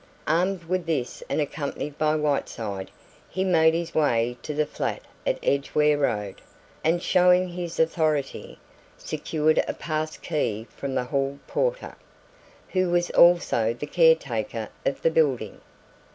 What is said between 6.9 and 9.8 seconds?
showing his authority, secured a